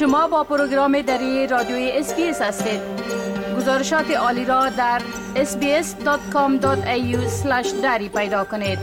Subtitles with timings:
[0.00, 2.80] شما با پروگرام دری رادیوی SBS هستید.
[3.56, 5.02] گزارشات عالی را در
[5.34, 6.66] sbs.com.au
[7.82, 8.78] دری پیدا کنید.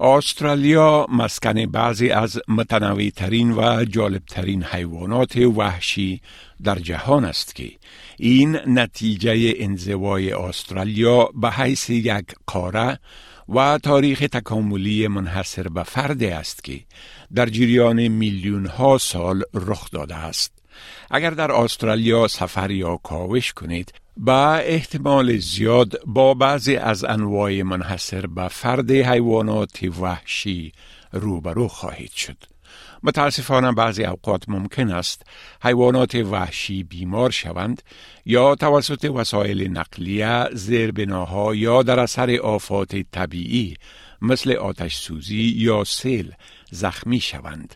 [0.00, 6.20] استرالیا مسکن بعضی از متنوع ترین و جالب ترین حیوانات وحشی
[6.64, 7.70] در جهان است که
[8.18, 12.98] این نتیجه انزوای استرالیا به حیث یک قاره
[13.48, 16.80] و تاریخ تکاملی منحصر به فرد است که
[17.34, 20.52] در جریان میلیون ها سال رخ داده است.
[21.10, 28.26] اگر در استرالیا سفر یا کاوش کنید با احتمال زیاد با بعضی از انواع منحصر
[28.26, 30.72] به فرد حیوانات وحشی
[31.12, 32.55] روبرو خواهید شد.
[33.02, 35.22] متاسفانه بعضی اوقات ممکن است
[35.62, 37.82] حیوانات وحشی بیمار شوند
[38.24, 43.76] یا توسط وسایل نقلیه زیربناها یا در اثر آفات طبیعی
[44.22, 46.32] مثل آتش سوزی یا سیل
[46.70, 47.74] زخمی شوند.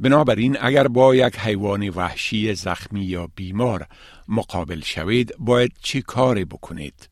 [0.00, 3.86] بنابراین اگر با یک حیوان وحشی زخمی یا بیمار
[4.28, 7.09] مقابل شوید باید چی کاری بکنید؟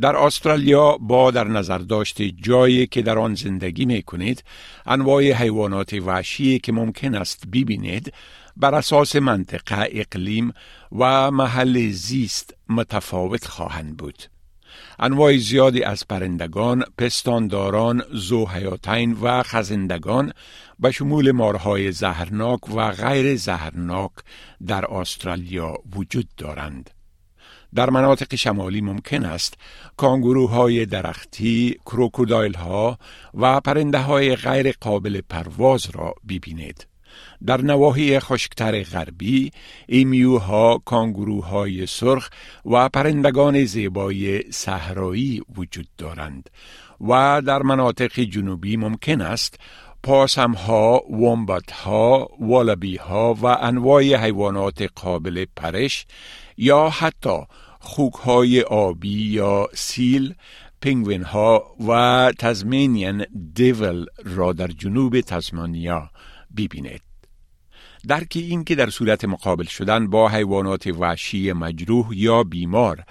[0.00, 4.44] در استرالیا با در نظر داشت جایی که در آن زندگی می کنید
[4.86, 8.12] انواع حیوانات وحشی که ممکن است ببینید
[8.56, 10.52] بر اساس منطقه اقلیم
[10.92, 14.22] و محل زیست متفاوت خواهند بود.
[14.98, 20.32] انواع زیادی از پرندگان، پستانداران، زوحیاتین و خزندگان
[20.78, 24.12] به شمول مارهای زهرناک و غیر زهرناک
[24.66, 26.97] در استرالیا وجود دارند.
[27.74, 29.54] در مناطق شمالی ممکن است
[29.96, 32.98] کانگوروهای درختی، کروکودایل ها
[33.34, 36.86] و پرنده های غیر قابل پرواز را ببینید.
[37.46, 39.52] در نواحی خشکتر غربی
[39.86, 42.30] ایمیوها، کانگوروهای سرخ
[42.64, 46.50] و پرندگان زیبای صحرایی وجود دارند
[47.00, 49.60] و در مناطق جنوبی ممکن است
[50.02, 56.06] پاسم ها، ومبات ها، والبی ها و انواع حیوانات قابل پرش
[56.58, 57.38] یا حتی
[57.80, 60.34] خوک های آبی یا سیل،
[60.80, 66.10] پینگوین ها و تزمینین دیول را در جنوب تزمانیا
[66.56, 67.02] ببینید.
[68.08, 73.04] درک این که در صورت مقابل شدن با حیوانات وحشی مجروح یا بیمار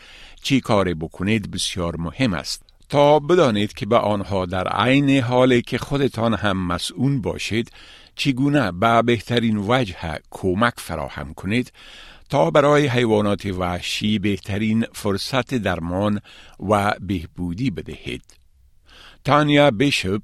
[0.43, 5.77] چی کار بکنید بسیار مهم است تا بدانید که به آنها در عین حالی که
[5.77, 7.71] خودتان هم مسئول باشید
[8.15, 11.71] چگونه به بهترین وجه کمک فراهم کنید
[12.29, 16.19] تا برای حیوانات وحشی بهترین فرصت درمان
[16.69, 18.23] و بهبودی بدهید.
[19.23, 20.21] تانیا بیشپ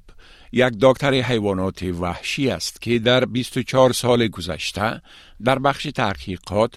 [0.52, 5.02] یک دکتر حیوانات وحشی است که در 24 سال گذشته
[5.44, 6.74] در بخش تحقیقات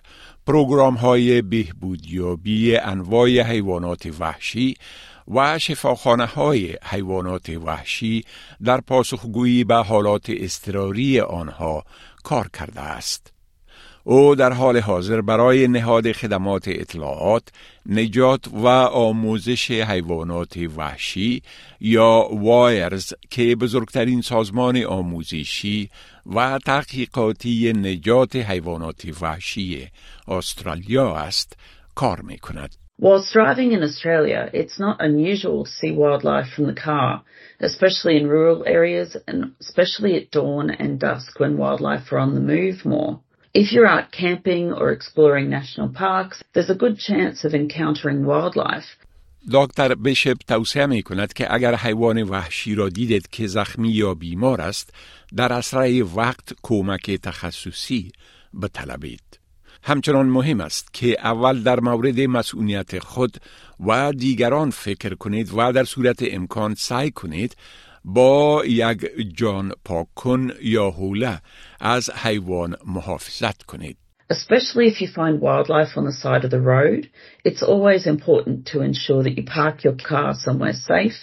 [0.47, 4.75] پروگرام های بهبودیابی انواع حیوانات وحشی
[5.27, 8.25] و شفاخانه های حیوانات وحشی
[8.63, 11.83] در پاسخگویی به حالات استراری آنها
[12.23, 13.36] کار کرده است.
[14.09, 17.43] او در حال حاضر برای نهاد خدمات اطلاعات،
[17.85, 21.41] نجات و آموزش حیوانات وحشی
[21.79, 25.89] یا وایرز که بزرگترین سازمان آموزشی
[26.35, 29.87] و تحقیقاتی نجات حیوانات وحشی
[30.27, 31.57] استرالیا است
[31.95, 32.75] کار می کند.
[33.01, 37.23] Whilst driving in Australia, it's not unusual to see wildlife from the car,
[37.59, 42.47] especially in rural areas and especially at dawn and dusk when wildlife are on the
[42.55, 43.19] move more.
[43.63, 48.89] If you're out camping or exploring national parks, there's a good chance of encountering wildlife.
[49.51, 54.61] دکتر بشپ توصیه می کند که اگر حیوان وحشی را دیدید که زخمی یا بیمار
[54.61, 54.93] است
[55.35, 58.11] در اسرع وقت کمک تخصصی
[58.61, 59.39] بطلبید.
[59.83, 63.37] همچنان مهم است که اول در مورد مسئولیت خود
[63.87, 67.55] و دیگران فکر کنید و در صورت امکان سعی کنید
[68.06, 71.38] با یک جان پاکن یا حوله
[71.80, 73.96] از حیوان محافظت کنید.
[74.30, 77.10] Especially if you find wildlife on the side of the road,
[77.44, 81.20] it's always important to ensure that you park your car somewhere safe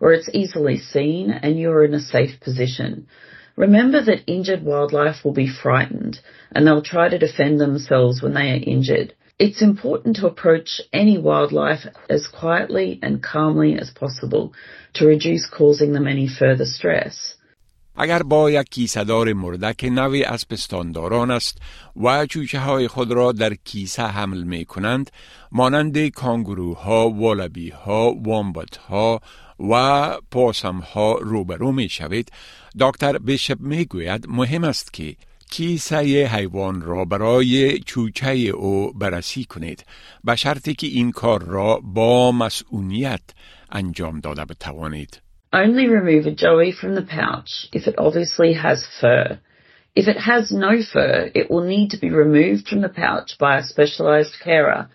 [0.00, 3.06] where it's easily seen and you're in a safe position.
[3.54, 6.18] Remember that injured wildlife will be frightened
[6.52, 9.14] and they'll try to defend themselves when they are injured.
[9.37, 14.53] It's important to approach any wildlife as quietly and calmly as possible
[14.93, 17.35] to reduce causing them any further stress.
[17.97, 21.57] اگر با یک کیسهدار مردک نوی از پستانداران است
[22.03, 25.11] و چوچه های خود را در کیسه حمل می کنند
[25.51, 29.21] مانند کانگروها، والبی ها، وامبت ها
[29.69, 32.31] و پاسم ها روبرو می شوید
[32.79, 35.15] دکتر بشپ می گوید مهم است که
[35.50, 39.84] کیسه حیوان را برای چوچه او بررسی کنید
[40.24, 43.20] به شرطی که این کار را با مسئولیت
[43.72, 45.20] انجام داده بتوانید.
[45.52, 49.40] Only remove a joey from the pouch if it obviously has fur.
[49.96, 53.58] If it has no fur, it will need to be removed from the pouch by
[53.58, 54.88] a specialised carer,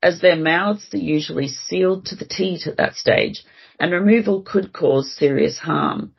[0.00, 3.42] as their mouths are usually sealed to the teat at that stage,
[3.80, 6.12] and removal could cause serious harm.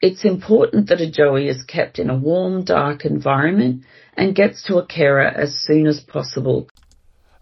[0.00, 3.82] It's important that a joey is kept in a warm, dark environment
[4.16, 6.68] and gets to a carer as soon as possible.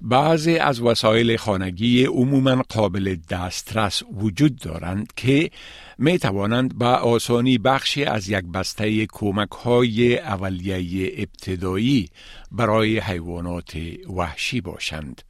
[0.01, 5.51] بعضی از وسایل خانگی عموما قابل دسترس وجود دارند که
[5.99, 12.09] می توانند با آسانی بخشی از یک بسته کمک های اولیه ابتدایی
[12.53, 13.77] برای حیوانات
[14.17, 15.23] وحشی باشند.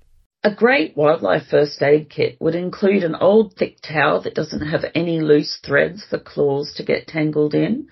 [0.45, 4.85] A great wildlife first aid kit would include an old thick towel that doesn't have
[4.95, 7.87] any loose threads for claws to get tangled in,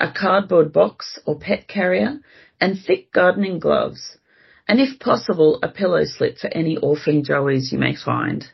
[0.00, 2.20] a cardboard box or pet carrier,
[2.60, 4.18] and thick gardening gloves.
[4.68, 8.44] and if possible, a pillow slip for any orphan joeys you may find.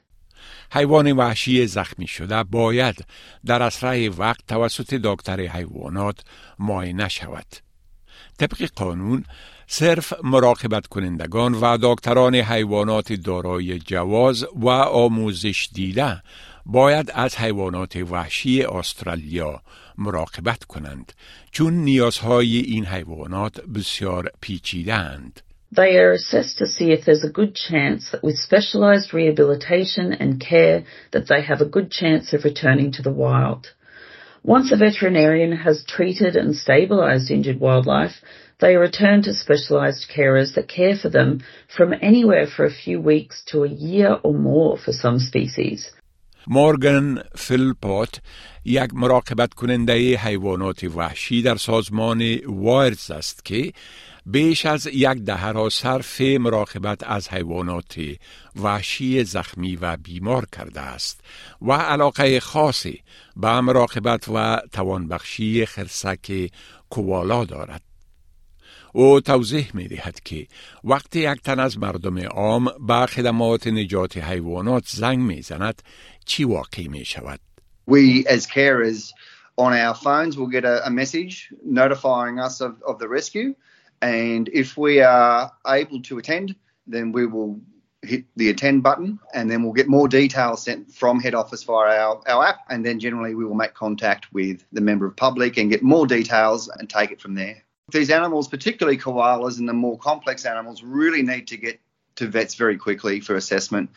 [0.73, 3.05] حیوان وحشی زخمی شده باید
[3.47, 6.21] در اسرع وقت توسط دکتر حیوانات
[6.59, 7.47] معاینه شود.
[8.39, 9.25] طبق قانون
[9.68, 16.22] صرف مراقبت کنندگان و دکتران حیوانات دارای جواز و آموزش دیده
[16.66, 19.62] باید از حیوانات وحشی استرالیا
[19.98, 21.14] مراقبت کنند
[21.52, 25.42] چون نیازهای این حیوانات بسیار پیچیده اند.
[25.76, 30.40] They are assessed to see if there's a good chance that with specialised rehabilitation and
[30.40, 30.84] care
[31.14, 33.64] that they have a good chance of returning to the wild.
[34.44, 38.16] Once a veterinarian has treated and stabilised injured wildlife,
[38.60, 41.42] they are returned to specialised carers that care for them
[41.76, 45.92] from anywhere for a few weeks to a year or more for some species.
[46.48, 48.22] مورگان فیلپوت
[48.66, 53.74] یک مراقبت کننده حیوانات وحشی در سازمان وایرز است که
[54.26, 58.00] بیش از یک دهه را صرف مراقبت از حیوانات
[58.56, 61.22] وحشی زخمی و بیمار کرده است
[61.62, 63.02] و علاقه خاصی
[63.36, 66.50] به مراقبت و توانبخشی خرسک
[66.90, 67.93] کوالا دارد.
[68.93, 70.47] او توضیح می دهد که
[70.85, 75.83] وقتی یک تن از مردم عام به خدمات نجات حیوانات زنگ می زند
[76.25, 77.41] چی واقع می شود؟
[77.91, 79.13] We as carers
[79.57, 83.55] on our phones will get a, a message notifying us of, of the rescue
[84.01, 86.55] And if we are able to attend,
[86.87, 87.61] then we will
[88.03, 91.99] hit the attend button and then we'll get more details sent from head office via
[91.99, 92.61] our, our app.
[92.71, 96.07] And then generally we will make contact with the member of public and get more
[96.07, 97.65] details and take it from there.
[97.92, 101.80] These animals, particularly koalas and the more complex animals, really need to get
[102.16, 103.90] to vets very quickly for assessment.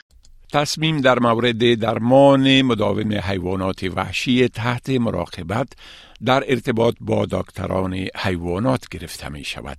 [0.52, 5.68] تصمیم در مورد درمان مداوم حیوانات وحشی تحت مراقبت
[6.24, 9.78] در ارتباط با دکتران حیوانات گرفته می شود.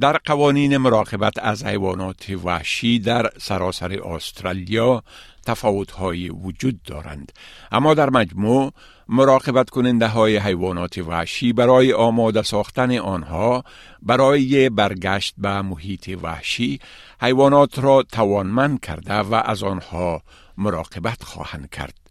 [0.00, 5.02] در قوانین مراقبت از حیوانات وحشی در سراسر استرالیا
[5.46, 7.32] تفاوت‌های وجود دارند.
[7.72, 8.72] اما در مجموع
[9.08, 13.64] مراقبت کننده های حیوانات وحشی برای آماده ساختن آنها
[14.02, 16.80] برای برگشت به محیط وحشی
[17.20, 20.22] حیوانات را توانمند کرده و از آنها
[20.58, 22.05] مراقبت خواهند کرد.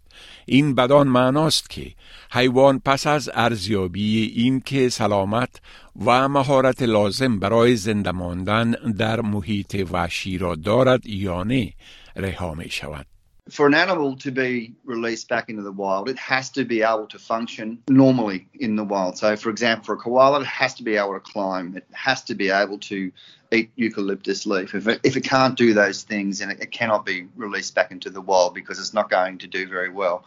[0.46, 1.92] این بدان معناست که
[2.32, 5.60] حیوان پس از ارزیابی این که سلامت
[6.06, 11.72] و مهارت لازم برای زنده ماندن در محیط وحشی را دارد یا نه
[12.16, 13.06] رها می شود.
[13.48, 17.06] For an animal to be released back into the wild, it has to be able
[17.06, 19.16] to function normally in the wild.
[19.18, 21.76] So, for example, for a koala, it has to be able to climb.
[21.76, 23.12] It has to be able to
[23.55, 24.73] eat eucalyptus leaf.
[24.75, 27.91] If it, if it can't do those things, then it, it cannot be released back
[27.91, 30.25] into the wild because it's not going to do very well.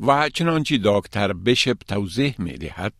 [0.00, 2.92] و چنانچه دکتر بشپ توضیح می دهد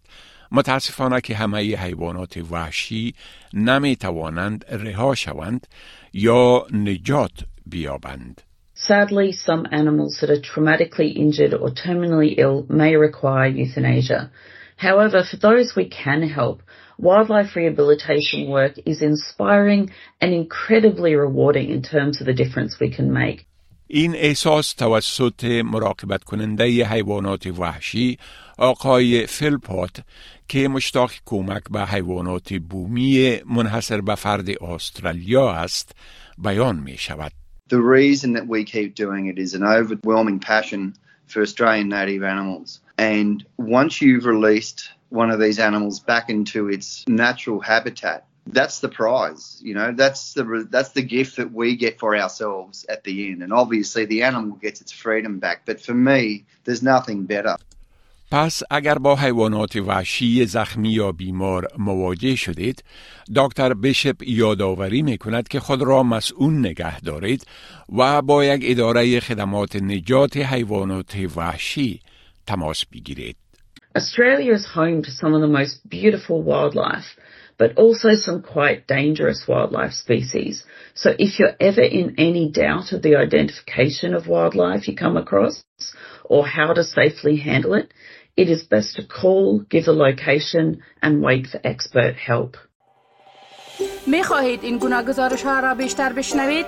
[0.53, 3.15] متاسفانه که همه حیوانات وحشی
[3.55, 5.67] نمی توانند رها شوند
[6.13, 8.41] یا نجات بیابند.
[8.77, 14.31] Sadly, some animals that are traumatically injured or terminally ill may require euthanasia.
[14.77, 16.63] However, for those we can help,
[16.99, 19.91] wildlife rehabilitation work is inspiring
[20.21, 23.47] and incredibly rewarding in terms of the difference we can make.
[23.87, 28.19] این احساس توسط مراقبت کننده حیوانات وحشی
[28.59, 30.01] آقای فلپات
[30.49, 35.97] که مشتاق کمک به حیوانات بومی منحصر به فرد استرالیا است
[36.39, 37.33] بیان می شود.
[37.69, 40.95] The reason that we keep doing it is an overwhelming passion
[41.27, 42.81] for Australian native animals.
[42.99, 48.90] And once you've released one of these animals back into its natural habitat, that's the
[48.90, 49.60] prize.
[49.62, 53.44] You know, that's the that's the gift that we get for ourselves at the end.
[53.44, 55.66] And obviously, the animal gets its freedom back.
[55.66, 57.56] But for me, there's nothing better.
[58.32, 62.84] پس اگر با حیوانات وحشی زخمی یا بیمار مواجه شدید
[63.36, 67.46] دکتر بشپ یادآوری می کند که خود را مسئول نگه دارید
[67.98, 72.00] و با یک اداره خدمات نجات حیوانات وحشی
[72.48, 73.36] تماس بگیرید
[73.97, 77.17] Australia is home to some of the most beautiful wildlife,
[77.59, 80.65] but also some quite dangerous wildlife species.
[80.95, 85.63] So if you're ever in any doubt of the identification of wildlife you come across
[86.25, 87.95] or how to safely handle it,
[88.37, 92.57] it is best to call, give the location and wait for expert help.
[94.07, 96.67] می خواهید این گناه گزارش ها را بیشتر بشنوید؟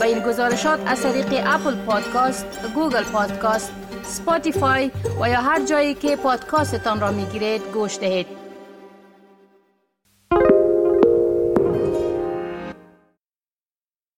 [0.00, 3.72] با این گزارشات از طریق اپل پادکاست، گوگل پادکاست،
[4.07, 8.36] سپاتیفای و یا هر جایی که پادکاستتان را می گیرید گوش دهید.